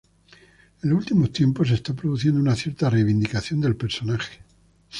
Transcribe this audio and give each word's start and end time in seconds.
En 0.81 0.89
los 0.89 0.97
últimos 0.97 1.31
tiempos 1.31 1.67
se 1.67 1.75
está 1.75 1.93
produciendo 1.93 2.39
una 2.39 2.55
cierta 2.55 2.89
reivindicación 2.89 3.59
del 3.61 3.75
personaje. 3.75 4.41